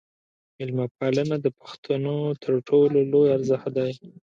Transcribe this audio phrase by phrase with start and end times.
[0.57, 3.91] میلمه پالنه د پښتنو تر ټولو لوی ارزښت دی.